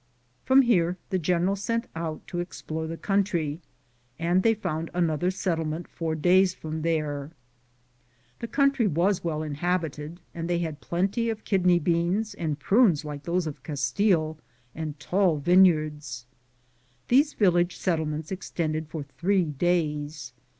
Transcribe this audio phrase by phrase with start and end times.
[0.45, 3.61] From here the general sent out to explore the country,
[4.17, 7.33] and they found another settle ment fourdays from there 1...
[8.39, 13.05] The coun try was well inhabited, and they had plenty of kidney beans and prunes
[13.05, 14.39] like those of Castile,
[14.73, 16.25] and tall vineyards.
[17.07, 20.33] These village settlements extended for three days.